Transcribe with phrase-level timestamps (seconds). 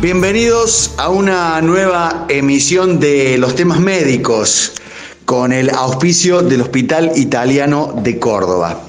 [0.00, 4.74] Bienvenidos a una nueva emisión de los temas médicos
[5.24, 8.80] con el auspicio del Hospital Italiano de Córdoba.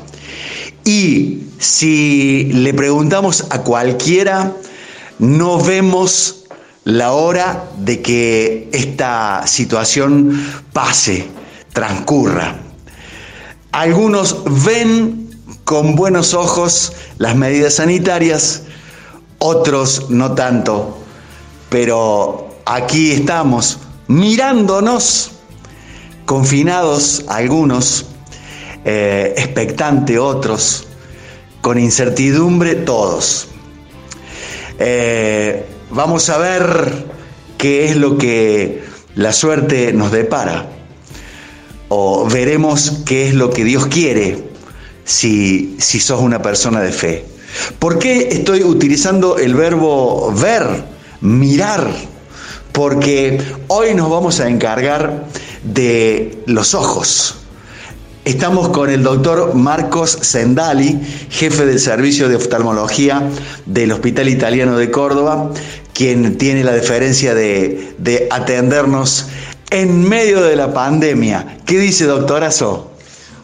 [0.85, 4.53] Y si le preguntamos a cualquiera,
[5.17, 6.45] no vemos
[6.83, 10.39] la hora de que esta situación
[10.73, 11.25] pase,
[11.73, 12.55] transcurra.
[13.71, 15.27] Algunos ven
[15.63, 18.61] con buenos ojos las medidas sanitarias,
[19.39, 20.98] otros no tanto,
[21.69, 25.31] pero aquí estamos mirándonos,
[26.25, 28.07] confinados algunos,
[28.85, 30.87] eh, expectante otros,
[31.61, 33.47] con incertidumbre todos.
[34.79, 37.05] Eh, vamos a ver
[37.57, 38.83] qué es lo que
[39.15, 40.69] la suerte nos depara,
[41.89, 44.49] o veremos qué es lo que Dios quiere
[45.03, 47.25] si, si sos una persona de fe.
[47.79, 50.83] ¿Por qué estoy utilizando el verbo ver,
[51.21, 51.91] mirar?
[52.71, 55.25] Porque hoy nos vamos a encargar
[55.63, 57.35] de los ojos.
[58.25, 63.23] Estamos con el doctor Marcos Sendali, jefe del servicio de oftalmología
[63.65, 65.51] del Hospital Italiano de Córdoba,
[65.93, 69.27] quien tiene la deferencia de, de atendernos
[69.71, 71.57] en medio de la pandemia.
[71.65, 72.91] ¿Qué dice doctorazo?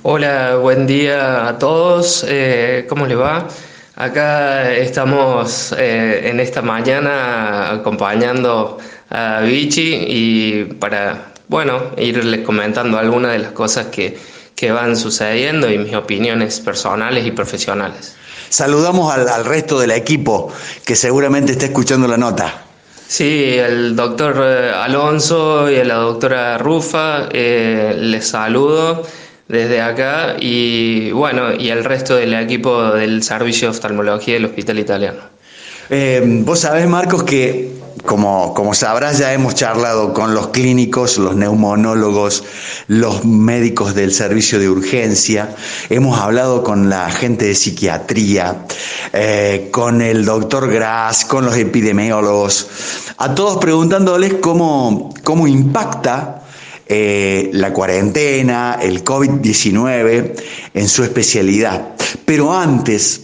[0.03, 2.23] Hola, buen día a todos.
[2.27, 3.47] Eh, ¿Cómo le va?
[3.97, 8.77] Acá estamos eh, en esta mañana acompañando
[9.09, 14.19] a Vichy y para, bueno, irles comentando algunas de las cosas que,
[14.53, 18.17] que van sucediendo y mis opiniones personales y profesionales.
[18.49, 20.51] Saludamos al, al resto del equipo
[20.85, 22.65] que seguramente está escuchando la nota.
[23.07, 29.03] Sí, el doctor eh, Alonso y la doctora Rufa, eh, les saludo
[29.47, 34.79] desde acá y bueno, y el resto del equipo del Servicio de Oftalmología del Hospital
[34.79, 35.19] Italiano.
[35.89, 41.35] Eh, vos sabés, Marcos, que como, como sabrás, ya hemos charlado con los clínicos, los
[41.35, 42.43] neumonólogos,
[42.87, 45.55] los médicos del servicio de urgencia,
[45.89, 48.65] hemos hablado con la gente de psiquiatría,
[49.13, 52.67] eh, con el doctor Gras, con los epidemiólogos,
[53.17, 56.41] a todos preguntándoles cómo, cómo impacta
[56.87, 60.33] eh, la cuarentena, el COVID-19
[60.73, 61.95] en su especialidad.
[62.25, 63.21] Pero antes,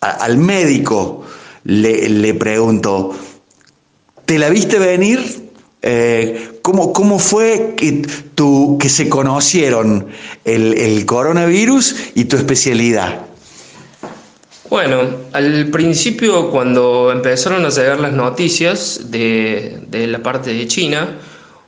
[0.00, 1.24] al médico
[1.64, 3.16] le, le, pregunto,
[4.24, 5.50] ¿te la viste venir?
[5.82, 10.06] Eh, ¿cómo, ¿cómo, fue que, tu, que se conocieron
[10.44, 13.26] el, el coronavirus y tu especialidad?
[14.70, 15.00] Bueno,
[15.32, 21.18] al principio cuando empezaron a llegar las noticias de, de la parte de China,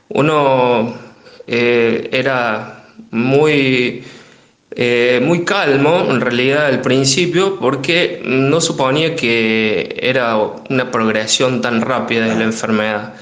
[0.09, 1.04] uno
[1.47, 4.03] eh, era muy,
[4.71, 11.81] eh, muy calmo en realidad al principio porque no suponía que era una progresión tan
[11.81, 13.13] rápida de la enfermedad.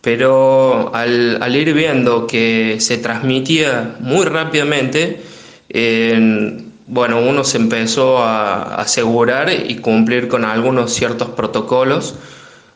[0.00, 5.20] Pero al, al ir viendo que se transmitía muy rápidamente,
[5.68, 6.58] eh,
[6.90, 12.16] bueno, uno se empezó a asegurar y cumplir con algunos ciertos protocolos,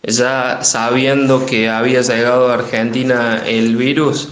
[0.04, 4.28] ya sabiendo que había llegado a Argentina el virus,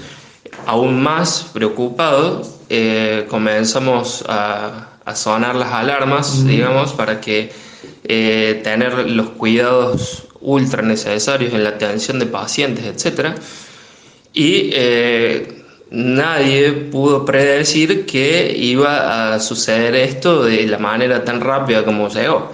[0.66, 7.52] aún más preocupado, eh, comenzamos a, a, sonar las alarmas, digamos, para que
[8.04, 13.36] eh, tener los cuidados ultra necesarios en la atención de pacientes, etc.
[14.32, 21.84] Y eh, nadie pudo predecir que iba a suceder esto de la manera tan rápida
[21.84, 22.50] como llegó.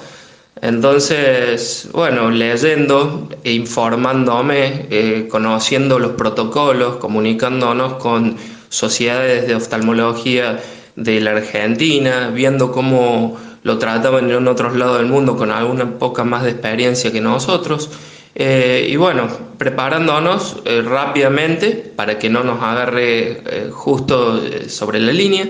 [0.60, 8.36] Entonces, bueno, leyendo, e informándome, eh, conociendo los protocolos, comunicándonos con
[8.69, 10.58] sociedades de oftalmología
[10.96, 16.24] de la Argentina, viendo cómo lo trataban en otros lados del mundo con alguna poca
[16.24, 17.90] más de experiencia que nosotros.
[18.34, 25.49] Eh, y bueno, preparándonos eh, rápidamente para que no nos agarre justo sobre la línea.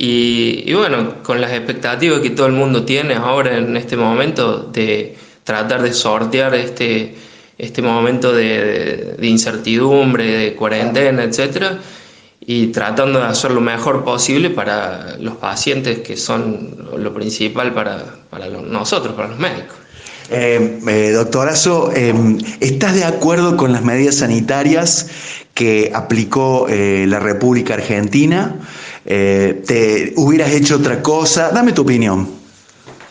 [0.00, 5.16] Y, bueno, con las expectativas que todo el mundo tiene ahora en este momento de
[5.42, 7.16] tratar de sortear este,
[7.58, 11.80] este momento de, incertidumbre, de cuarentena, etcétera,
[12.40, 18.04] y tratando de hacer lo mejor posible para los pacientes que son lo principal para,
[18.30, 19.74] para nosotros, para los médicos.
[20.30, 22.14] Eh, eh, doctorazo, eh,
[22.60, 25.08] ¿estás de acuerdo con las medidas sanitarias
[25.58, 28.54] que aplicó eh, la República Argentina?
[29.04, 31.50] Eh, ¿Te hubieras hecho otra cosa?
[31.50, 32.28] Dame tu opinión.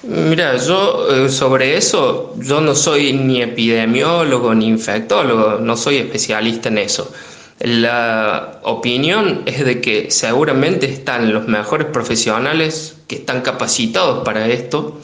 [0.04, 6.78] Mira, yo sobre eso, yo no soy ni epidemiólogo ni infectólogo, no soy especialista en
[6.78, 7.12] eso.
[7.60, 15.02] La opinión es de que seguramente están los mejores profesionales que están capacitados para esto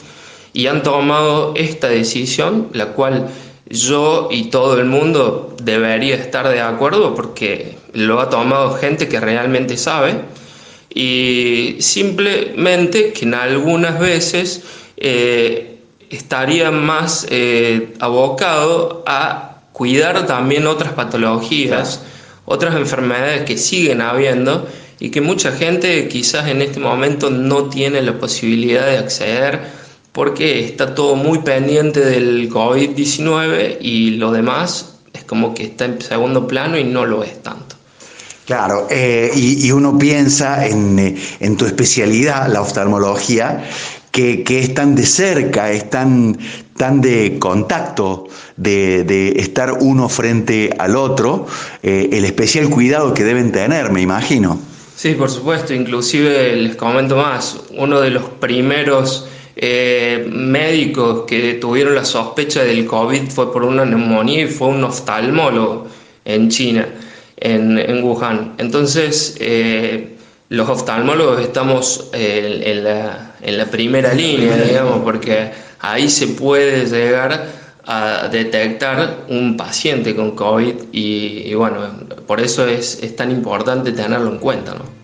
[0.54, 3.28] y han tomado esta decisión, la cual
[3.66, 9.20] yo y todo el mundo debería estar de acuerdo porque lo ha tomado gente que
[9.20, 10.16] realmente sabe.
[10.90, 14.62] Y simplemente que en algunas veces
[14.96, 15.78] eh,
[16.10, 22.02] estaría más eh, abocado a cuidar también otras patologías,
[22.44, 24.68] otras enfermedades que siguen habiendo
[25.00, 29.83] y que mucha gente quizás en este momento no tiene la posibilidad de acceder
[30.14, 36.00] porque está todo muy pendiente del COVID-19 y lo demás es como que está en
[36.00, 37.74] segundo plano y no lo es tanto.
[38.46, 43.64] Claro, eh, y, uno piensa en, eh, en, tu especialidad, la oftalmología,
[44.12, 46.38] que, que, es tan de cerca, es tan,
[46.76, 51.46] tan de contacto, de, de estar uno frente al otro,
[51.82, 54.60] eh, el especial cuidado que deben tener, me imagino.
[54.94, 61.94] Sí, por supuesto, inclusive les comento más, uno de los primeros eh, médicos que tuvieron
[61.94, 65.86] la sospecha del COVID fue por una neumonía y fue un oftalmólogo
[66.24, 66.88] en China,
[67.36, 68.54] en, Wuhan.
[68.58, 70.16] Entonces, eh,
[70.48, 72.62] los oftalmólogos estamos eh,
[73.42, 80.32] en, la, primera línea, digamos, porque ahí se puede llegar a detectar un paciente con
[80.32, 81.78] COVID y, bueno,
[82.26, 84.74] por eso es, es, tan importante tenerlo en cuenta.
[84.74, 85.03] ¿no?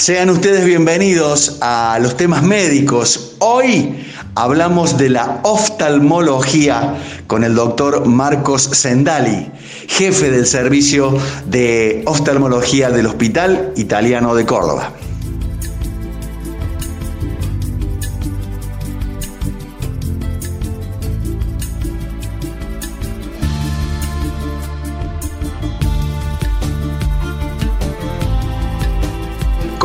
[0.00, 3.36] Sean ustedes bienvenidos a los temas médicos.
[3.38, 4.02] Hoy
[4.34, 6.94] hablamos de la oftalmología
[7.26, 9.52] con el doctor Marcos Sendali,
[9.88, 14.90] jefe del servicio de oftalmología del Hospital Italiano de Córdoba.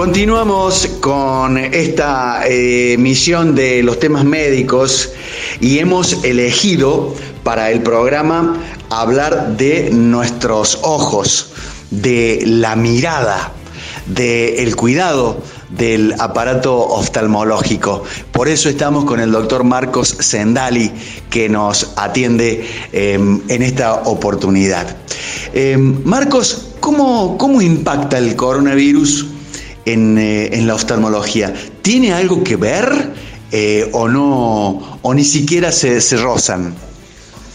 [0.05, 5.09] Continuamos con esta eh, misión de los temas médicos
[5.59, 8.55] y hemos elegido para el programa
[8.91, 11.53] hablar de nuestros ojos,
[11.89, 13.51] de la mirada,
[14.05, 15.41] del cuidado
[15.71, 18.03] del aparato oftalmológico.
[18.31, 20.91] Por eso estamos con el doctor Marcos Sendali,
[21.31, 24.97] que nos atiende em, en esta oportunidad.
[25.51, 29.31] Em, Marcos, ¿cómo, ¿cómo impacta el coronavirus
[29.87, 31.53] eh, en, la oftalmología,
[31.83, 33.11] ¿tiene algo que ver
[33.51, 36.73] eh, o no, o ni siquiera se, se rozan?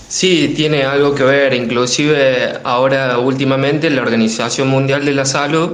[0.08, 1.54] Sí, tiene algo que ver.
[1.54, 5.70] Inclusive ahora últimamente la Organización Mundial de la Salud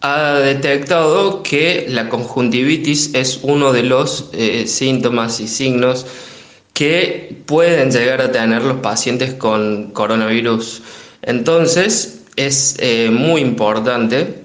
[0.00, 6.06] ha detectado que la conjuntivitis es uno de los eh, síntomas y signos
[6.72, 10.80] que pueden llegar a tener los pacientes con coronavirus.
[11.20, 12.78] Entonces es
[13.10, 14.39] muy importante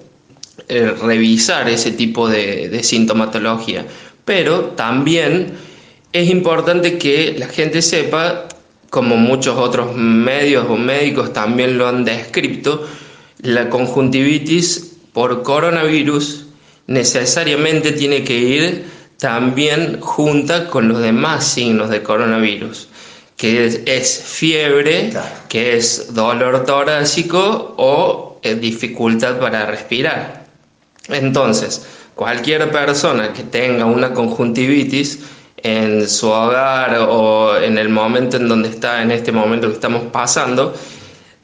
[0.68, 3.86] eh, revisar ese tipo de, sintomatología.
[4.24, 5.52] Pero también
[6.12, 8.48] es importante que la gente sepa,
[8.90, 12.84] como muchos otros medios o médicos también lo han descrito,
[13.42, 16.46] la conjuntivitis por coronavirus
[16.88, 18.84] necesariamente tiene que ir
[19.18, 22.88] también junta con los demás signos de coronavirus,
[23.36, 25.12] que es, fiebre,
[25.48, 30.45] que es dolor torácico o eh, dificultad para respirar.
[31.08, 35.20] Entonces, cualquier persona que tenga una conjuntivitis
[35.58, 40.04] en su hogar o en el momento en donde está, en este momento que estamos
[40.12, 40.74] pasando,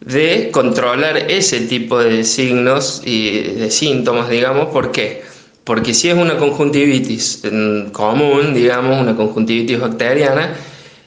[0.01, 5.23] de controlar ese tipo de signos y de síntomas, digamos, ¿por qué?
[5.65, 7.43] Porque si es una conjuntivitis
[7.93, 10.57] común, digamos, una conjuntivitis bacteriana,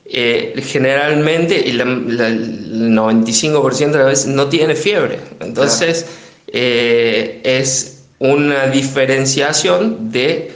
[0.05, 5.19] eh, generalmente el 95% de las veces no tiene fiebre.
[5.41, 6.05] Entonces,
[6.47, 10.53] eh, es una diferenciación de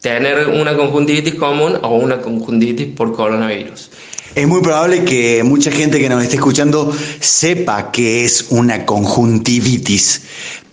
[0.00, 3.90] tener una conjuntivitis común o una conjuntivitis por coronavirus.
[4.34, 10.22] Es muy probable que mucha gente que nos esté escuchando sepa que es una conjuntivitis,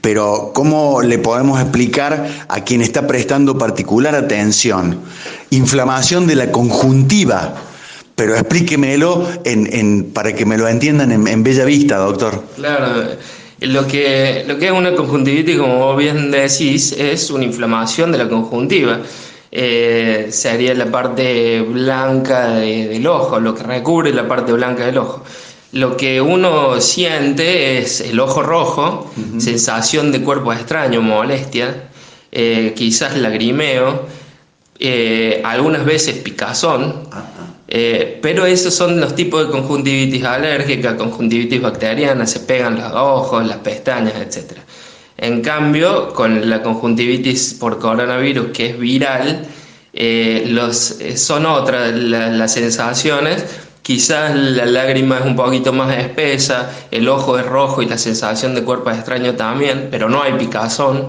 [0.02, 5.00] pero ¿cómo le podemos explicar a quien está prestando particular atención?
[5.52, 7.54] Inflamación de la conjuntiva,
[8.16, 12.44] pero explíquemelo en, para que me lo entiendan en, en bella vista, doctor.
[12.56, 13.12] Claro,
[13.62, 18.18] lo que, lo que es una conjuntivitis, como vos bien decís, es una inflamación de
[18.18, 19.02] la conjuntiva.
[19.52, 25.24] Eh, sería la parte blanca del ojo, lo que recubre la parte blanca del ojo.
[25.74, 31.90] Lo que uno siente es el ojo rojo, sensación de cuerpo extraño, molestia,
[32.32, 34.08] eh, quizás lagrimeo,
[34.80, 37.08] eh, algunas veces picazón.
[37.74, 43.48] Eh, pero esos son los tipos de conjuntivitis alérgica, conjuntivitis bacteriana, se pegan los ojos,
[43.48, 44.58] las pestañas, etc.
[45.16, 49.46] En cambio, con la conjuntivitis por coronavirus, que es viral,
[49.94, 50.54] eh,
[51.00, 53.46] eh, son otras las sensaciones,
[53.82, 58.54] quizás la lágrima es un poquito más espesa, el ojo es rojo y la sensación
[58.54, 61.08] de cuerpo es extraño también, pero no hay picazón.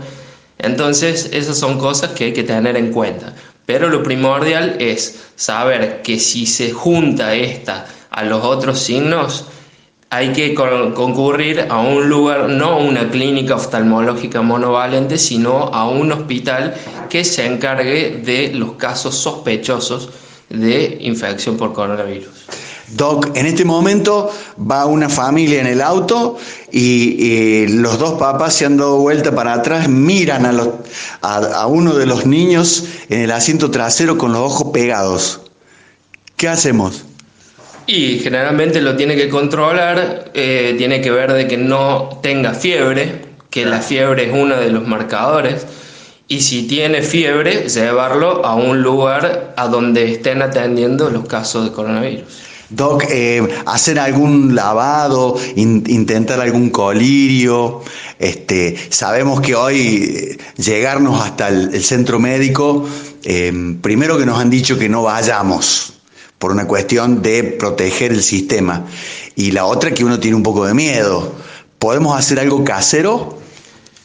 [0.59, 3.35] Entonces, esas son cosas que hay que tener en cuenta.
[3.67, 9.47] Pero lo primordial es saber que si se junta esta a los otros signos,
[10.11, 16.75] hay que concurrir a un lugar, no una clínica oftalmológica monovalente, sino a un hospital
[17.09, 20.11] que se encargue de los casos sospechosos
[20.51, 22.29] de infección por coronavirus.
[22.93, 24.31] Doc, en este momento
[24.71, 26.39] va una familia en el auto
[26.71, 32.07] y, los dos papás se han dado vuelta para atrás, miran a, a, uno de
[32.07, 35.41] los niños en el asiento trasero con los ojos pegados.
[36.37, 37.05] ¿Qué hacemos?
[37.87, 43.23] Y generalmente lo tiene que controlar, eh, tiene que ver de que no tenga fiebre,
[43.49, 45.67] que la fiebre es uno de los marcadores,
[46.29, 51.73] y si tiene fiebre, llevarlo a un lugar a donde estén atendiendo los casos de
[51.73, 52.52] coronavirus.
[52.73, 57.83] Doc, eh, hacer algún lavado, intentar algún colirio.
[58.19, 62.87] Este, sabemos que hoy eh, llegarnos hasta el, centro médico,
[63.81, 65.95] primero que nos han dicho que no vayamos,
[66.39, 68.87] por una cuestión de proteger el sistema.
[69.37, 71.33] Y la otra que uno tiene un poco de miedo.
[71.79, 73.42] ¿Podemos hacer algo casero?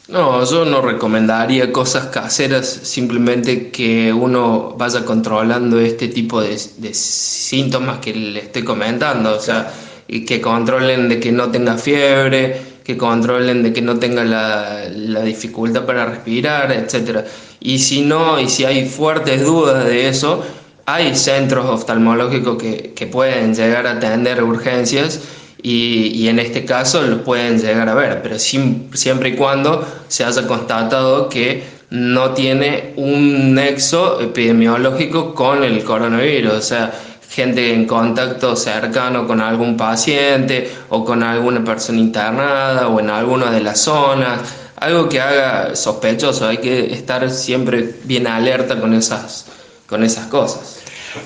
[0.09, 7.99] No, yo no recomendaría cosas caseras, simplemente que uno vaya controlando este tipo de, síntomas
[7.99, 9.73] que le estoy comentando, o sea,
[10.07, 14.87] y que controlen de que no tenga fiebre, que controlen de que no tenga la,
[14.89, 17.25] la dificultad para respirar, etc.
[17.59, 20.41] Y si no, y si hay fuertes dudas de eso,
[20.89, 25.19] hay centros oftalmológicos que, pueden llegar a atender urgencias
[25.61, 30.45] y, en este caso los pueden llegar a ver, pero siempre y cuando se haya
[30.47, 36.93] constatado que no tiene un nexo epidemiológico con el coronavirus, o sea,
[37.29, 43.51] gente en contacto cercano con algún paciente o con alguna persona internada o en alguna
[43.51, 44.39] de las zonas,
[44.77, 49.45] algo que haga sospechoso, hay que estar siempre bien alerta con esas,
[49.87, 50.76] con esas cosas.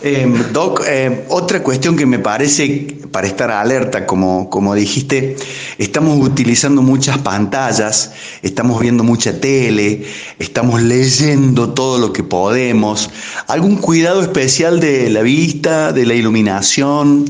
[0.03, 5.35] Eh, Doc, eh, otra cuestión que me parece, para estar alerta, como, como dijiste,
[5.77, 10.03] estamos utilizando muchas pantallas, estamos viendo mucha tele,
[10.39, 13.09] estamos leyendo todo lo que podemos.
[13.47, 17.25] ¿Algún cuidado especial de la vista, de la iluminación?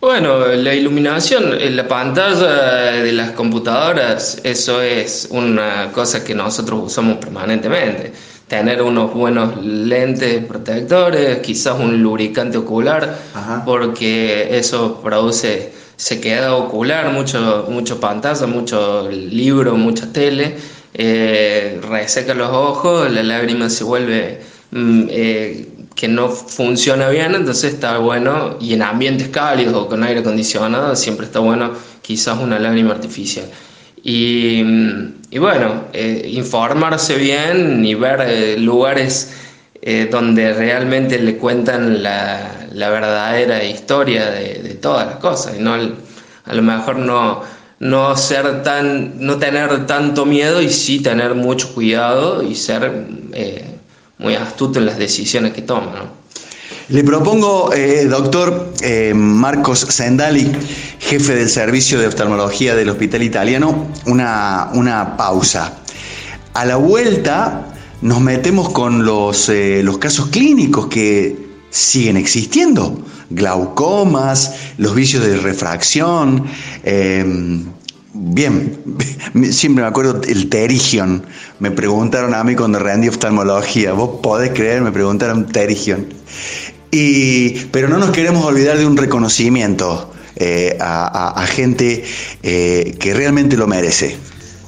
[0.00, 7.16] Bueno, la iluminación la pantalla de las computadoras, eso es una cosa que nosotros usamos
[7.16, 8.12] permanentemente
[8.58, 13.18] tener unos buenos lentes protectores, quizás un lubricante ocular,
[13.64, 20.56] porque eso produce sequedad ocular, mucho, mucho pantalla, mucho libro, mucha tele,
[20.94, 27.74] eh, reseca los ojos, la lágrima se vuelve mm, eh, que no funciona bien, entonces
[27.74, 32.60] está bueno, y en ambientes cálidos o con aire acondicionado, siempre está bueno quizás una
[32.60, 33.46] lágrima artificial.
[34.06, 34.62] Y,
[35.38, 39.32] bueno, eh, informarse bien y ver eh, lugares
[39.80, 45.56] eh, donde realmente le cuentan la, la verdadera historia de, todas las cosas.
[45.58, 47.42] Y no a lo mejor no,
[47.80, 52.92] no ser tan no tener tanto miedo y sí tener mucho cuidado y ser
[54.18, 56.10] muy astuto en las decisiones que toma
[56.88, 60.52] le propongo, eh, doctor eh, Marcos Sendali,
[60.98, 65.78] jefe del servicio de oftalmología del Hospital Italiano, una, una pausa.
[66.52, 67.72] A la vuelta
[68.02, 71.36] nos metemos con los, eh, los casos clínicos que
[71.70, 76.44] siguen existiendo, glaucomas, los vicios de refracción.
[78.16, 78.78] Bien,
[79.50, 81.24] siempre me acuerdo el terigion.
[81.58, 83.92] Me preguntaron a mí cuando rendí oftalmología.
[83.92, 84.82] ¿Vos podés creer?
[84.82, 86.06] Me preguntaron terigion
[87.70, 92.04] pero no nos queremos olvidar de un reconocimiento eh, a, gente
[92.42, 94.16] eh, que realmente lo merece.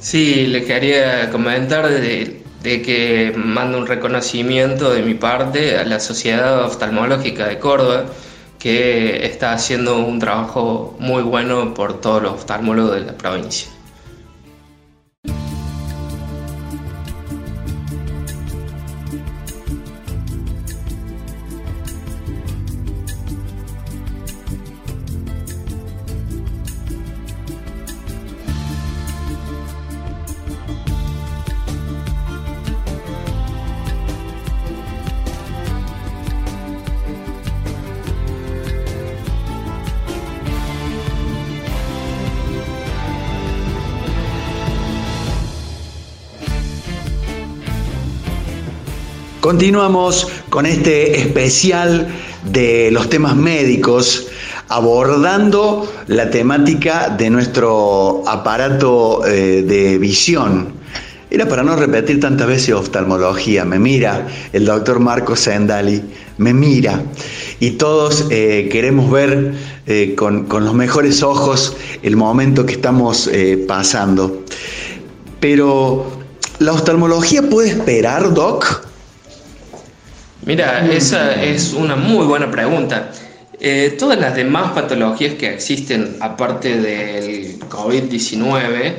[0.00, 6.64] Sí, le quería comentar de, que mando un reconocimiento de mi parte a la Sociedad
[6.64, 8.06] Oftalmológica de Córdoba,
[8.59, 13.68] que está haciendo un trabajo muy bueno por todos los oftalmólogos de la provincia.
[49.46, 52.08] Continuamos con este especial
[52.50, 54.26] de los temas médicos
[54.66, 60.72] abordando la temática de nuestro aparato eh, de visión.
[61.30, 66.02] Era para no repetir tantas veces oftalmología, me mira el doctor Marco Sendali,
[66.38, 67.04] me mira
[67.60, 69.54] y todos eh, queremos ver
[69.86, 73.30] eh, con, los mejores ojos el momento que estamos
[73.68, 74.42] pasando.
[75.38, 76.04] Pero,
[76.58, 78.86] ¿la oftalmología puede esperar, Doc?
[80.46, 83.10] Mira, esa es una muy buena pregunta.
[83.58, 88.92] Eh, todas las demás patologías que existen, aparte del COVID-19,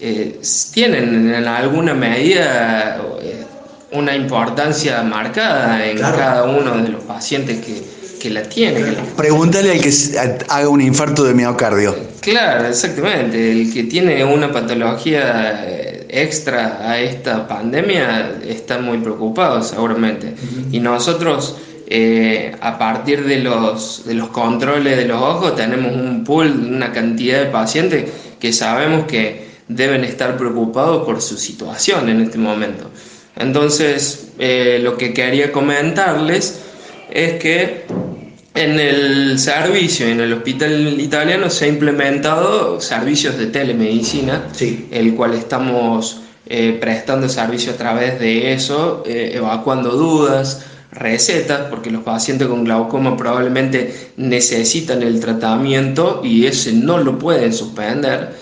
[0.00, 0.40] eh,
[0.72, 3.44] tienen en alguna medida eh,
[3.90, 7.82] una importancia marcada en cada uno de los pacientes que,
[8.20, 8.94] que la tienen.
[9.16, 9.90] Pregúntale al que
[10.48, 11.96] haga un infarto de miocardio.
[12.20, 13.50] Claro, exactamente.
[13.50, 20.34] El que tiene una patología extra a esta pandemia está muy preocupado seguramente.
[20.70, 21.56] Y nosotros,
[21.86, 26.92] eh, a partir de los, de los controles de los ojos, tenemos un pool, una
[26.92, 32.90] cantidad de pacientes que sabemos que deben estar preocupados por su situación en este momento.
[33.36, 36.60] Entonces, eh, lo que quería comentarles
[37.10, 37.84] es que
[38.54, 44.48] en el servicio, en el hospital italiano, se ha implementado servicios de telemedicina,
[44.92, 51.90] el cual estamos eh, prestando servicio a través de eso, eh, evacuando dudas, recetas, porque
[51.90, 58.36] los pacientes con glaucoma probablemente necesitan el tratamiento y ese no lo pueden suspender,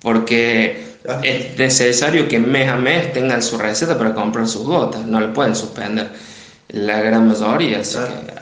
[0.00, 0.82] porque
[1.22, 5.34] es necesario que mes a mes tengan su receta para comprar sus gotas, no lo
[5.34, 6.08] pueden suspender
[6.68, 7.98] la gran mayoría, así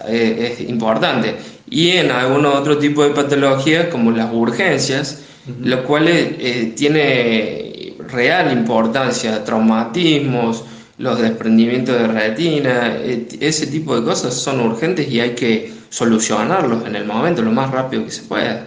[0.07, 1.37] que es, importante.
[1.69, 5.23] Y en algún otro tipo de patologías como las urgencias,
[5.61, 10.65] lo cual eh, tiene real importancia, traumatismos,
[10.99, 16.87] los desprendimientos de retina, eh, ese tipo de cosas son urgentes y hay que solucionarlos
[16.87, 18.67] en el momento, lo más rápido que se pueda.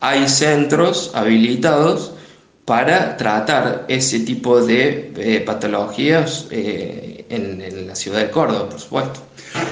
[0.00, 2.12] Hay centros habilitados
[2.64, 6.48] para tratar ese tipo de eh, patologías
[7.28, 9.20] en, la ciudad de Córdoba, por supuesto.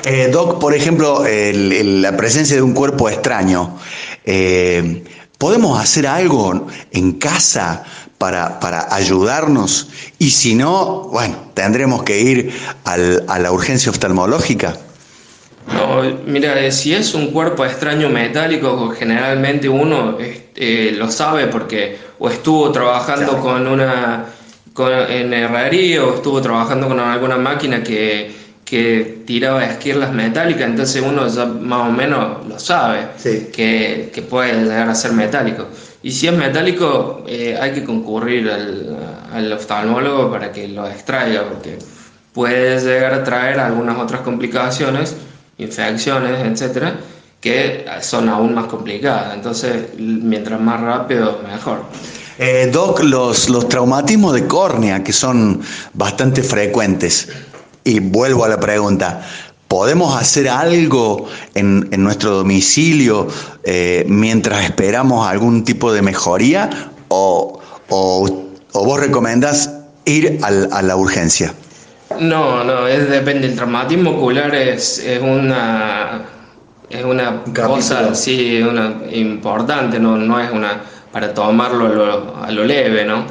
[0.05, 3.79] Eh, Doc, por ejemplo, la presencia de un cuerpo extraño,
[4.25, 5.05] eh,
[5.39, 7.85] ¿podemos hacer algo en casa
[8.19, 9.89] para, ayudarnos?
[10.19, 12.53] Y si no, bueno, tendremos que ir
[12.85, 14.77] a la urgencia oftalmológica.
[15.73, 20.19] No, mira, eh, si es un cuerpo extraño metálico, generalmente uno
[20.57, 24.27] lo sabe porque o estuvo trabajando con una
[24.77, 28.33] en herrería o estuvo trabajando con alguna máquina que,
[28.65, 33.09] que tiraba esquirlas metálicas, entonces uno ya más o menos lo sabe
[33.53, 35.69] que, que, puede llegar a ser metálico.
[36.03, 38.99] Y si es metálico, eh, hay que concurrir al,
[39.33, 41.79] al, oftalmólogo para que lo extraiga, porque
[42.33, 45.17] puede llegar a traer algunas otras complicaciones,
[45.57, 46.95] infecciones, etcétera,
[47.41, 49.35] que son aún más complicadas.
[49.35, 51.85] Entonces, mientras más rápido, mejor.
[52.39, 57.29] Eh, Doc, los, los traumatismos de córnea, que son bastante frecuentes,
[57.85, 59.23] y vuelvo a la pregunta,
[59.69, 63.29] ¿podemos hacer algo en, nuestro domicilio
[63.63, 69.71] eh, mientras esperamos algún tipo de mejoría o, vos recomendás
[70.05, 71.55] ir a la urgencia?
[72.19, 73.49] No, no, es, depende.
[73.49, 76.23] El traumatismo ocular es, es una
[76.91, 80.83] es una cosa sí, una importante, no, no es una
[81.15, 83.25] para tomarlo a lo, a lo leve, ¿no?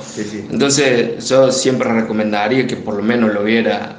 [0.49, 3.97] Entonces yo siempre recomendaría que por lo menos lo viera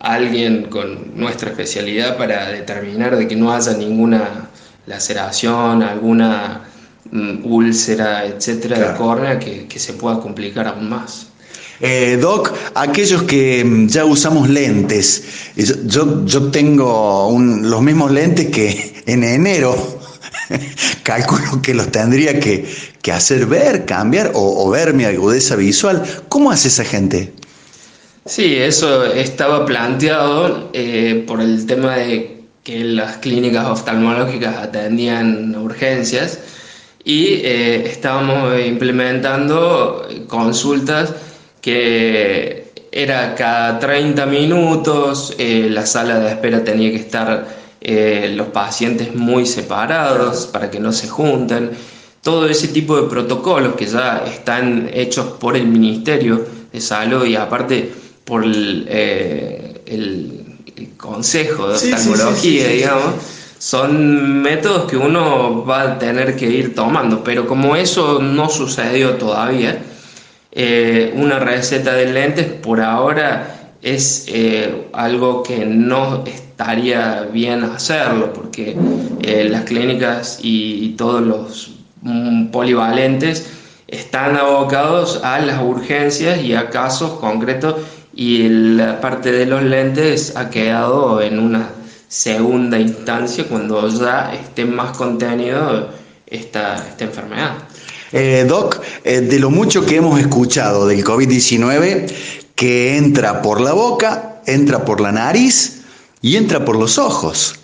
[0.00, 4.48] alguien con nuestra especialidad para determinar de que no haya ninguna
[4.86, 6.62] laceración, alguna
[7.10, 11.26] mm, úlcera, etcétera, de córnea que, que, se pueda complicar aún más.
[11.80, 15.52] Eh, Doc, aquellos que mm, ya usamos lentes,
[15.84, 19.95] yo, yo tengo los mismos lentes que en enero
[21.02, 22.66] calculo que los tendría que,
[23.12, 26.02] hacer ver, cambiar o, ver mi agudeza visual.
[26.28, 27.32] ¿Cómo hace esa gente?
[28.24, 36.40] Sí, eso estaba planteado eh, por el tema de que las clínicas oftalmológicas atendían urgencias
[37.04, 41.14] y eh, estábamos implementando consultas
[41.60, 47.46] que era cada 30 minutos, eh, la sala de espera tenía que estar
[47.80, 51.70] eh, los pacientes muy separados para que no se junten,
[52.22, 57.36] todo ese tipo de protocolos que ya están hechos por el Ministerio de Salud y
[57.36, 57.92] aparte
[58.24, 59.72] por el, eh,
[60.96, 63.14] Consejo de Oftalmología, digamos,
[63.58, 69.14] son métodos que uno va a tener que ir tomando, pero como eso no sucedió
[69.14, 69.78] todavía,
[70.52, 73.55] eh, una receta de lentes por ahora
[73.86, 78.76] es eh, algo que no estaría bien hacerlo, porque
[79.22, 81.70] eh, las clínicas y, todos los
[82.02, 83.46] mm, polivalentes
[83.86, 87.76] están abocados a las urgencias y a casos concretos
[88.12, 91.70] y la parte de los lentes ha quedado en una
[92.08, 95.90] segunda instancia cuando ya esté más contenido
[96.26, 97.52] esta, esta enfermedad.
[98.10, 104.40] Eh, Doc, de lo mucho que hemos escuchado del COVID-19, que entra por la boca,
[104.46, 105.82] entra por la nariz
[106.20, 107.60] y entra por los ojos.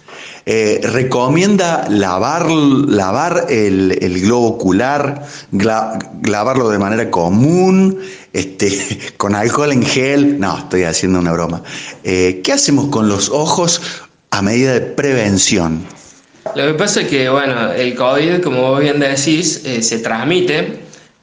[0.46, 5.26] Eh, recomienda lavar, lavar el, globo ocular,
[6.24, 7.98] lavarlo de manera común,
[8.33, 10.38] este, con alcohol en gel.
[10.38, 11.62] No, estoy haciendo una broma.
[12.05, 13.83] ¿Qué hacemos con los ojos
[14.31, 15.85] a medida de prevención?
[16.55, 20.82] Lo que pasa es que, bueno, el COVID, como vos bien decís, eh, se transmite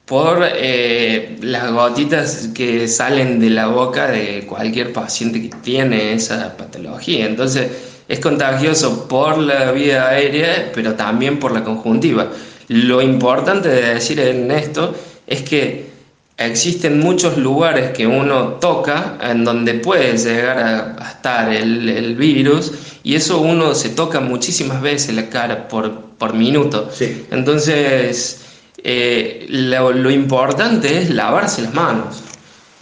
[0.09, 6.57] por eh, las gotitas que salen de la boca de cualquier paciente que tiene esa
[6.57, 7.27] patología.
[7.27, 7.69] Entonces,
[8.07, 12.27] es contagioso por la vía aérea, pero también por la conjuntiva.
[12.69, 14.95] Lo importante de decir en esto
[15.27, 15.89] es que
[16.37, 20.57] existen muchos lugares que uno toca en donde puede llegar
[20.97, 22.71] a, estar el, virus
[23.03, 26.89] y eso uno se toca muchísimas veces la cara por, minuto.
[27.29, 28.48] Entonces,
[28.83, 32.23] eh, lo, importante es lavarse las manos.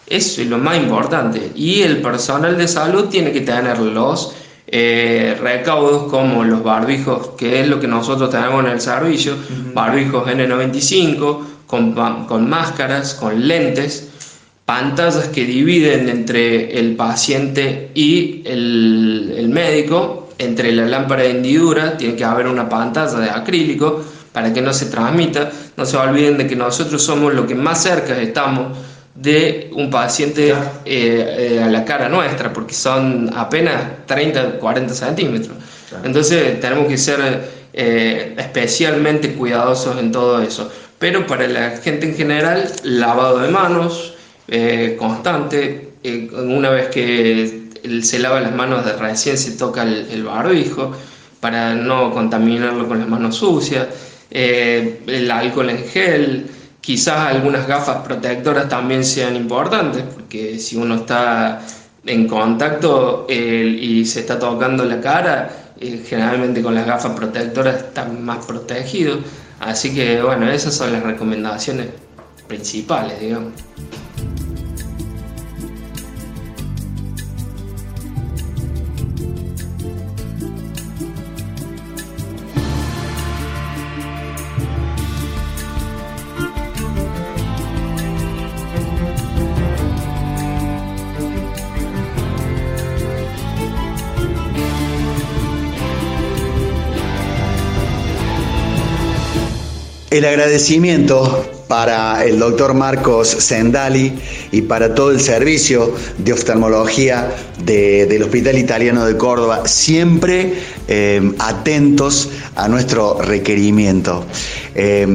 [0.05, 1.51] Eso es lo más importante.
[1.55, 4.33] Y el personal de salud tiene que tener los
[4.67, 9.36] eh, recaudos como los barbijos, que es lo que nosotros tenemos en el servicio,
[9.73, 14.10] barbijos N95, con, máscaras, con lentes,
[14.65, 22.15] pantallas que dividen entre el paciente y el, médico, entre la lámpara de hendidura, tiene
[22.15, 25.51] que haber una pantalla de acrílico para que no se transmita.
[25.78, 28.78] No se olviden de que nosotros somos lo que más cerca estamos
[29.13, 35.56] de un paciente eh, eh, a la cara nuestra, porque son apenas 30, 40 centímetros.
[36.04, 40.72] Entonces tenemos que ser eh, especialmente cuidadosos en todo eso.
[41.00, 44.13] Pero para la gente en general, lavado de manos
[44.98, 45.84] constante.
[46.32, 47.68] Una vez que
[48.02, 50.94] se lava las manos de recién se toca el, barbijo
[51.40, 53.88] para no contaminarlo con las manos sucias.
[54.30, 56.48] Eh, el alcohol en gel.
[56.82, 61.62] Quizás algunas gafas protectoras también sean importantes, porque si uno está
[62.06, 68.46] en contacto y se está tocando la cara, generalmente con las gafas protectoras está más
[68.46, 69.18] protegido.
[69.60, 71.88] Así que bueno, esas son las recomendaciones
[72.48, 73.52] principales, digamos.
[100.17, 104.17] El agradecimiento para el doctor Marcos Sendali
[104.51, 110.56] y para todo el servicio de oftalmología del Hospital Italiano de Córdoba, siempre
[110.88, 114.25] eh, atentos a nuestro requerimiento.
[114.73, 115.06] Eh,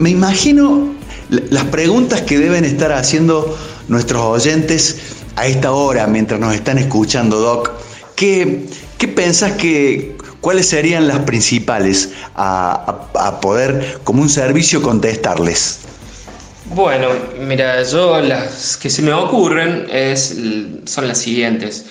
[0.00, 0.92] me imagino
[1.28, 4.96] las preguntas que deben estar haciendo nuestros oyentes
[5.36, 7.70] a esta hora, mientras nos están escuchando, Doc.
[8.16, 8.66] ¿Qué,
[8.98, 10.11] qué pensás que,
[10.42, 15.78] ¿Cuáles serían las principales a, poder, como un servicio, contestarles?
[16.74, 20.36] Bueno, mira, yo las que se me ocurren es,
[20.84, 21.86] son las siguientes.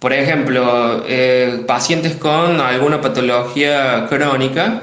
[0.00, 4.82] Por ejemplo, eh, pacientes con alguna patología crónica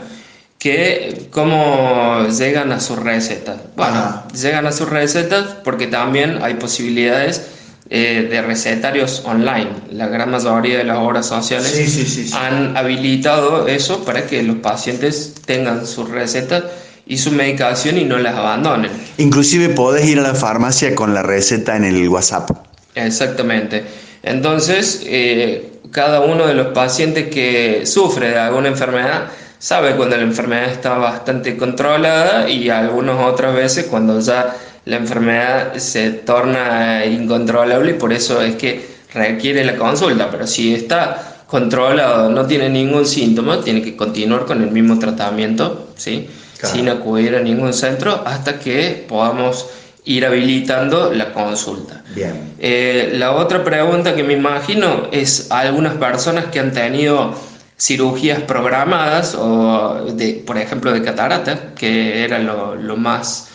[0.57, 3.59] que cómo llegan a sus recetas.
[3.75, 7.58] Bueno, llegan a sus recetas porque también hay posibilidades
[7.91, 9.69] eh, de recetarios online.
[9.91, 15.87] La gran mayoría de las obras sociales han habilitado eso para que los pacientes tengan
[15.87, 16.65] sus recetas
[17.07, 18.91] y su medicación y no las abandonen.
[19.17, 22.51] Inclusive podés ir a la farmacia con la receta en el WhatsApp.
[22.93, 23.83] Exactamente.
[24.21, 30.23] Entonces, eh, cada uno de los pacientes que sufre de alguna enfermedad sabe cuando la
[30.23, 34.55] enfermedad está bastante controlada y algunas otras veces cuando ya
[34.89, 40.73] la enfermedad se torna incontrolable y por eso es que requiere la consulta, pero si
[40.73, 46.27] está controlado, no tiene ningún síntoma, tiene que continuar con el mismo tratamiento, ¿sí?
[46.61, 49.67] sin acudir a ningún centro hasta que podamos
[50.05, 52.03] ir habilitando la consulta.
[52.15, 52.55] Bien.
[52.59, 57.33] Eh, la otra pregunta que me imagino es algunas personas que han tenido
[57.77, 63.49] cirugías programadas o de, por ejemplo de catarata, que era lo, lo más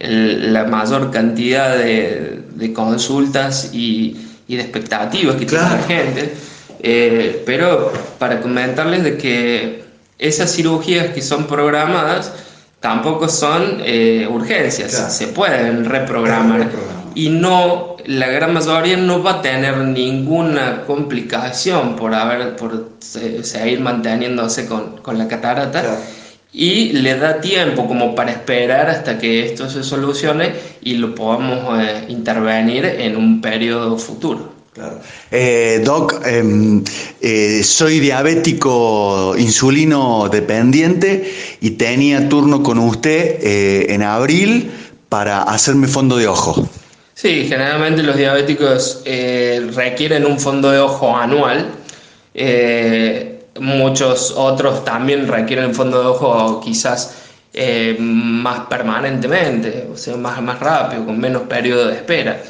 [0.00, 4.16] la mayor cantidad de, consultas y,
[4.48, 6.34] y de expectativas que tiene la gente.
[6.82, 9.84] Eh, pero para comentarles de que
[10.18, 12.32] esas cirugías que son programadas
[12.80, 16.68] tampoco son eh, urgencias, se pueden reprogramar.
[17.14, 23.80] Y no la gran mayoría no va a tener ninguna complicación por haber por seguir
[23.80, 25.98] manteniéndose con, con la catarata
[26.52, 31.78] y le da tiempo como para esperar hasta que esto se solucione y lo podamos
[31.78, 34.52] eh, intervenir en un periodo futuro.
[34.72, 35.00] Claro.
[35.30, 36.82] Eh, doc, em,
[37.20, 43.38] eh, soy diabético insulino dependiente y tenía turno con usted
[43.90, 44.70] en abril
[45.08, 46.68] para hacerme fondo de ojo.
[47.14, 49.02] Sí, generalmente los diabéticos
[49.74, 51.66] requieren un fondo de ojo anual.
[53.58, 57.16] Muchos otros también requieren un fondo de ojo quizás
[57.98, 62.40] más permanentemente, o sea, más, más rápido, con menos periodo de espera.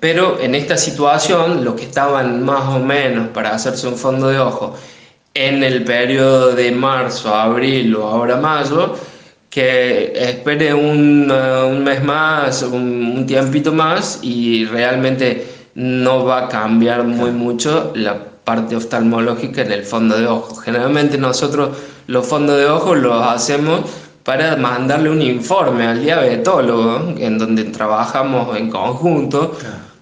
[0.00, 4.38] Pero en esta situación, los que estaban más o menos para hacerse un fondo de
[4.38, 4.76] ojo
[5.34, 8.94] en el periodo de marzo, abril o ahora mayo,
[9.50, 17.04] que espere un, uh, mes más, un, tiempito más y realmente no va a cambiar
[17.04, 20.54] muy mucho la parte oftalmológica en el fondo de ojo.
[20.54, 23.82] Generalmente nosotros los fondos de ojo los hacemos
[24.24, 29.54] para mandarle un informe al diabetólogo en donde trabajamos en conjunto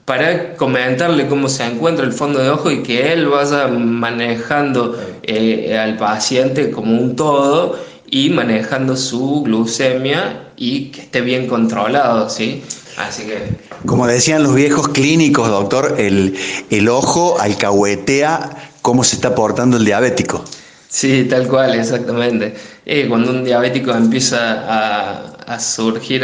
[0.04, 5.76] para comentarle cómo se encuentra el fondo de ojo y que él vaya manejando eh,
[5.76, 7.76] al paciente como un todo
[8.09, 12.62] y manejando su glucemia y que esté bien controlado, ¿sí?
[12.96, 13.48] Así que...
[13.85, 16.37] Como decían los viejos clínicos, doctor, el,
[16.70, 20.44] el ojo alcahuetea cómo se está portando el diabético.
[20.88, 22.54] Sí, tal cual, exactamente.
[22.87, 26.22] Eh, cuando un diabético empieza a, a surgir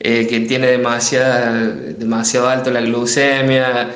[0.00, 3.90] eh, que tiene demasiado alto la glucemia,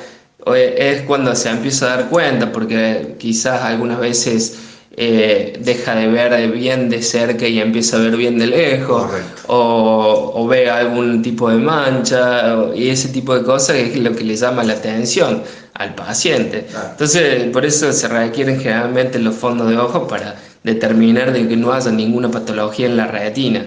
[0.53, 4.57] es cuando se empieza a dar cuenta, porque quizás algunas veces
[4.97, 9.11] eh, deja de ver bien de cerca y empieza a ver bien de lejos,
[9.47, 14.35] o, ve algún tipo de mancha, y ese tipo de cosas es lo que le
[14.35, 16.65] llama la atención al paciente.
[16.91, 21.73] Entonces, por eso se requieren generalmente los fondos de ojo para determinar de que no
[21.73, 23.65] haya ninguna patología en la retina.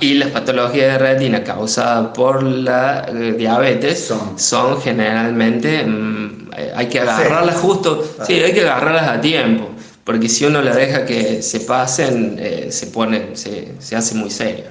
[0.00, 7.00] Y las patologías de retina causadas por la eh, diabetes son, generalmente, mm, hay que
[7.00, 9.73] agarrarlas justo, sí, hay que agarrarlas a tiempo,
[10.04, 14.30] porque si uno la deja que se pasen, eh, se pone, se, se, hace muy
[14.30, 14.64] serio.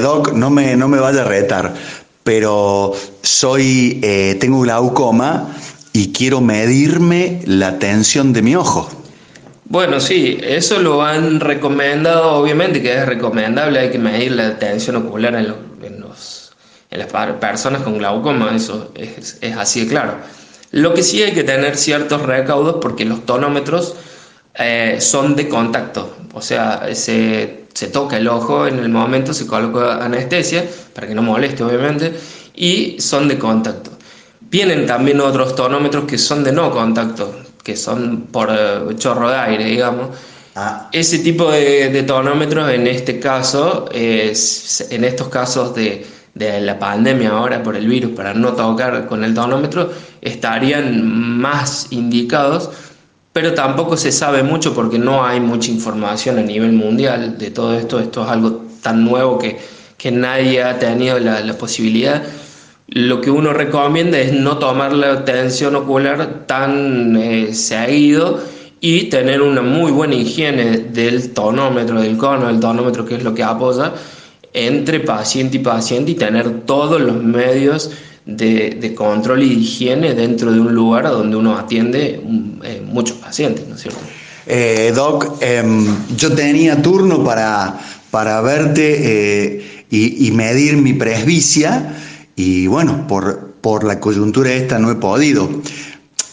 [0.00, 1.72] Doc, no me, no me vaya a retar,
[2.22, 4.00] pero soy,
[4.40, 5.48] tengo glaucoma
[5.92, 8.90] y quiero medirme la tensión de mi ojo.
[9.66, 14.96] Bueno, sí, eso lo han recomendado, obviamente que es recomendable, hay que medir la tensión
[14.96, 15.56] ocular en, los,
[16.90, 20.18] en, las personas con glaucoma, eso es, así de claro.
[20.70, 23.96] Lo que sí hay que tener ciertos recaudos porque los tonómetros
[24.54, 29.46] eh, son de contacto, o sea, se, se toca el ojo en el momento, se
[29.46, 30.64] coloca anestesia,
[30.94, 32.14] para que no moleste obviamente,
[32.54, 33.90] y son de contacto.
[34.40, 39.36] Vienen también otros tonómetros que son de no contacto, que son por eh, chorro de
[39.36, 40.10] aire, digamos.
[40.54, 40.88] Ah.
[40.92, 47.60] Ese tipo de, tonómetros, en este caso, en estos casos de, de, la pandemia ahora
[47.64, 49.90] por el virus, para no tocar con el tonómetro,
[50.20, 51.04] estarían
[51.40, 52.70] más indicados,
[53.34, 57.78] pero tampoco se sabe mucho porque no hay mucha información a nivel mundial de todo
[57.78, 58.00] esto.
[58.00, 59.58] Esto es algo tan nuevo que,
[59.98, 62.22] que nadie ha tenido la, la posibilidad
[62.88, 68.42] lo que uno recomienda es no tomar la tensión ocular tan eh, seguido
[68.80, 73.34] y tener una muy buena higiene del tonómetro, del cono, del tonómetro, que es lo
[73.34, 73.94] que apoya,
[74.52, 77.90] entre paciente y paciente y tener todos los medios
[78.26, 82.20] de, control y de higiene dentro de un lugar donde uno atiende
[82.62, 84.00] eh, muchos pacientes, ¿no es cierto?
[84.46, 87.78] Eh, doc, em, yo tenía turno para,
[88.10, 91.94] para verte y, y medir mi presbicia
[92.36, 95.48] y bueno, por, por la coyuntura esta no he podido.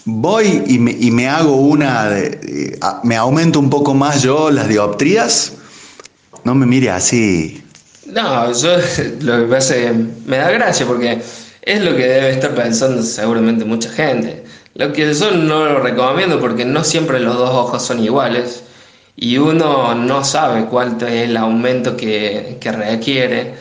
[0.05, 4.67] Voy y me, y me hago una, de, me aumento un poco más yo las
[4.67, 5.53] dioptrías.
[6.43, 7.63] No me mire así.
[8.07, 8.77] No, yo
[9.21, 11.21] lo que pasa es me da gracia porque
[11.61, 14.43] es lo que debe estar pensando seguramente mucha gente.
[14.73, 18.63] Lo que yo no lo recomiendo porque no siempre los dos ojos son iguales
[19.15, 23.53] y uno no sabe cuál es el aumento que, que requiere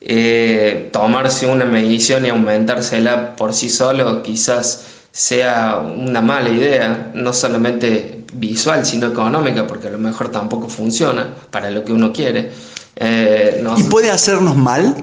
[0.00, 7.32] eh, tomarse una medición y aumentársela por sí solo quizás sea una mala idea, no
[7.32, 12.50] solamente visual, sino económica, porque a lo mejor tampoco funciona para lo que uno quiere.
[12.96, 14.94] Eh, ¿Y puede hacernos mal?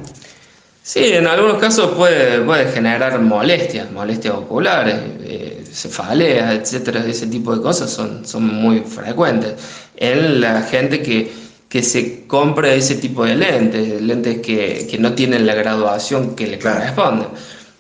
[0.94, 7.56] Sí, en algunos casos puede, puede generar molestias, molestias oculares, eh, cefaleas, etcétera, ese tipo
[7.56, 9.54] de cosas son, son muy frecuentes.
[9.96, 11.32] En la gente que,
[11.70, 16.46] que se compra ese tipo de lentes, lentes que, que no tienen la graduación que
[16.48, 17.28] le corresponde.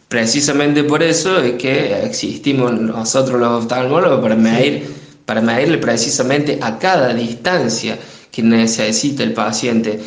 [0.08, 4.89] Precisamente por eso es que existimos nosotros los oftalmólogos para medir,
[5.26, 8.00] para medirle precisamente a cada distancia
[8.32, 10.00] que necesita el paciente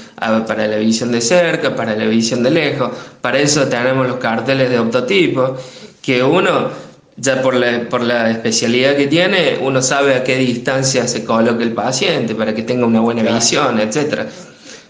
[0.47, 2.91] para la visión de cerca, para la visión de lejos.
[3.21, 5.57] Para eso tenemos los carteles de optotipo,
[6.01, 6.71] que uno,
[7.17, 11.63] ya por la, por la especialidad que tiene, uno sabe a qué distancia se coloca
[11.63, 14.23] el paciente para que tenga una buena visión, etc.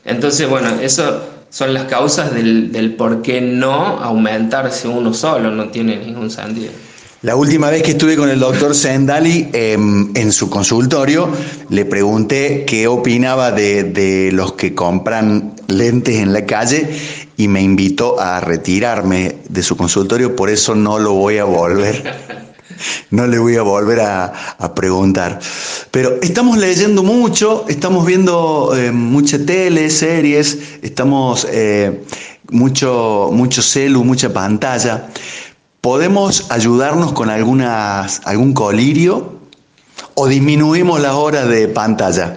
[0.04, 5.68] Entonces, bueno, eso son las causas del, del por qué no aumentarse uno solo, no
[5.68, 6.72] tiene ningún sentido.
[7.24, 11.30] La última vez que estuve con el doctor Sendali em, en su consultorio,
[11.70, 16.86] le pregunté qué opinaba de, los que compran lentes en la calle
[17.38, 22.44] y me invitó a retirarme de su consultorio, por eso no lo voy a volver.
[23.10, 25.38] No le voy a volver a, preguntar.
[25.92, 32.02] Pero estamos leyendo mucho, estamos viendo eh, mucha tele, series, estamos eh,
[32.50, 35.08] mucho, mucho celu, mucha pantalla.
[35.84, 39.34] ¿Podemos ayudarnos con algunas, algún colirio
[40.14, 42.36] o disminuimos las horas de pantalla?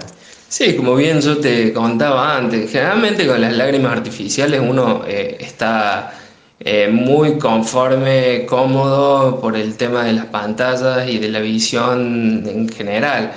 [0.50, 6.12] Sí, como bien yo te contaba antes, generalmente con las lágrimas artificiales uno eh, está
[6.60, 12.68] eh, muy conforme, cómodo por el tema de las pantallas y de la visión en
[12.68, 13.32] general.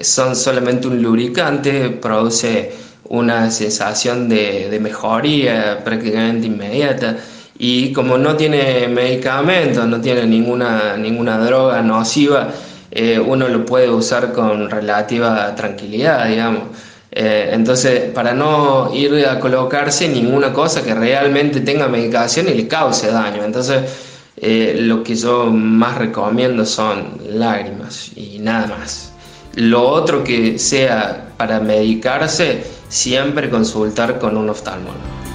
[0.00, 2.72] Son solamente un lubricante, produce
[3.10, 7.18] una sensación de, de mejoría prácticamente inmediata
[7.62, 12.48] y como no tiene medicamentos, no tiene ninguna, ninguna droga nociva,
[12.90, 16.62] eh, uno lo puede usar con relativa tranquilidad, digamos.
[17.12, 22.66] Eh, entonces, para no ir a colocarse ninguna cosa que realmente tenga medicación y le
[22.66, 23.44] cause daño.
[23.44, 23.82] Entonces,
[24.38, 29.12] eh, lo que yo más recomiendo son lágrimas y nada más.
[29.56, 35.29] Lo otro que sea para medicarse, siempre consultar con un oftalmólogo.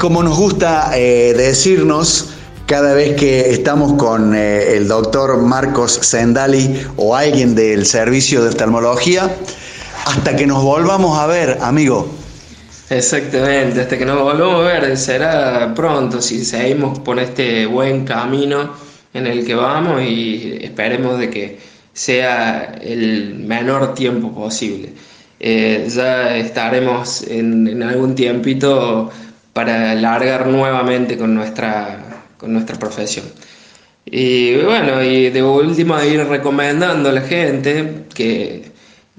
[0.00, 2.30] Como nos gusta eh, decirnos
[2.64, 8.48] cada vez que estamos con eh, el doctor Marcos Sendali o alguien del servicio de
[8.48, 9.30] oftalmología,
[10.06, 12.08] hasta que nos volvamos a ver, amigo.
[12.88, 18.70] Exactamente, hasta que nos volvamos a ver, será pronto si seguimos por este buen camino
[19.12, 21.58] en el que vamos y esperemos de que
[21.92, 24.94] sea el menor tiempo posible.
[25.38, 29.10] Eh, ya estaremos en, en algún tiempito
[29.52, 31.98] para largar nuevamente con nuestra,
[32.36, 33.26] con nuestra profesión.
[34.04, 38.70] Y bueno, y de último ir recomendando a la gente que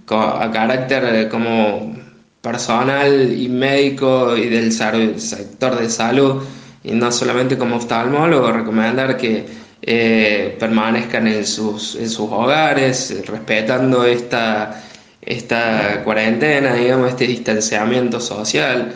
[0.10, 1.96] a carácter como
[2.42, 6.44] personal y médico y del sector de salud,
[6.84, 9.46] y no solamente como oftalmólogo, recomendar que
[9.84, 14.84] eh, permanezcan en sus, en sus hogares, respetando esta,
[15.22, 18.94] esta cuarentena, digamos, este distanciamiento social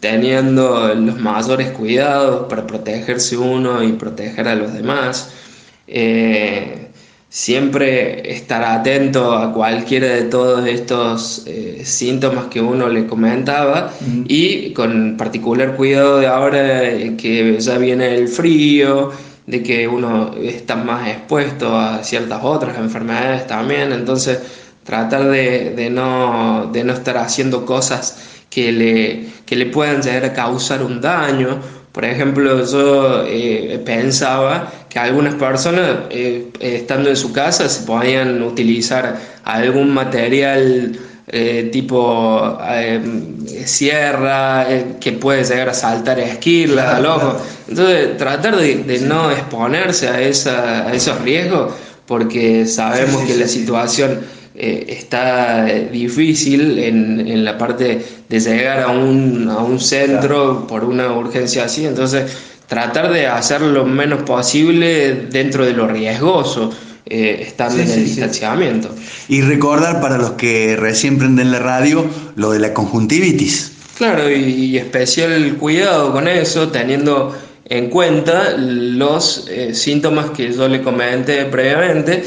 [0.00, 5.30] teniendo los mayores cuidados para protegerse uno y proteger a los demás.
[5.86, 6.88] Eh,
[7.30, 13.92] siempre estar atento a cualquiera de todos estos eh, síntomas que uno le comentaba
[14.26, 16.60] y con particular cuidado de ahora
[17.18, 19.12] que ya viene el frío,
[19.46, 24.38] de que uno está más expuesto a ciertas otras enfermedades también, entonces
[24.84, 30.26] tratar de, de, no, de no estar haciendo cosas que le, que le puedan llegar
[30.26, 31.58] a causar un daño.
[31.90, 38.42] Por ejemplo, yo eh, pensaba que algunas personas, eh, estando en su casa, se podían
[38.42, 40.98] utilizar algún material
[41.30, 42.58] eh, tipo
[43.64, 44.66] sierra
[45.00, 47.40] que puede llegar a saltar esquirlas al ojo.
[47.68, 51.72] Entonces, tratar de, no exponerse a, esa, a esos riesgos,
[52.06, 54.20] porque sabemos que la situación
[54.60, 60.84] eh, está difícil en, en, la parte de llegar a un, a un centro por
[60.84, 62.36] una urgencia así, entonces
[62.66, 66.72] tratar de hacer lo menos posible dentro de lo riesgoso.
[67.10, 68.94] Eh, estando en el distanciamiento.
[69.28, 72.04] Y recordar para los que recién prenden la radio
[72.36, 73.72] lo de la conjuntivitis.
[73.96, 77.34] Claro, y, especial cuidado con eso, teniendo
[77.64, 82.22] en cuenta los eh, síntomas que yo le comenté previamente,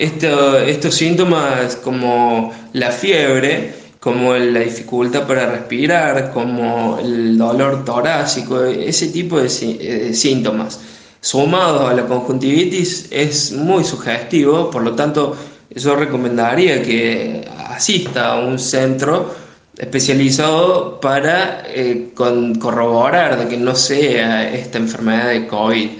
[0.00, 9.08] estos síntomas como la fiebre, como la dificultad para respirar, como el dolor torácico, ese
[9.08, 10.80] tipo de eh, síntomas
[11.20, 15.36] sumado a la conjuntivitis es muy sugestivo, por lo tanto
[15.68, 19.34] yo recomendaría que asista a un centro
[19.76, 25.90] especializado para eh, corroborar de que no sea esta enfermedad de COVID.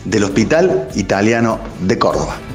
[0.04, 2.49] del Hospital Italiano de Córdoba.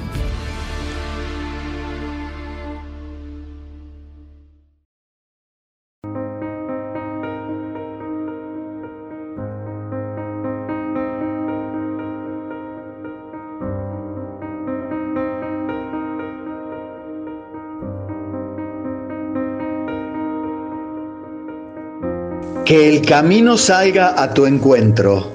[22.65, 25.31] Que el camino salga a tu encuentro.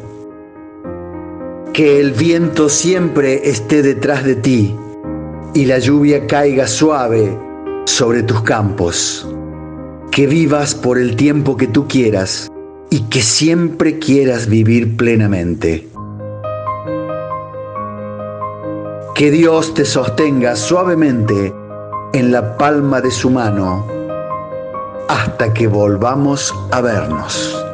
[1.72, 4.74] Que el viento siempre esté detrás de ti
[5.54, 7.38] y la lluvia caiga suave
[7.86, 9.28] sobre tus campos.
[10.10, 12.50] Que vivas por el tiempo que tú quieras
[12.90, 15.86] y que siempre quieras vivir plenamente.
[19.14, 21.54] Que Dios te sostenga suavemente
[22.12, 23.99] en la palma de su mano
[25.10, 27.69] hasta que volvamos a vernos.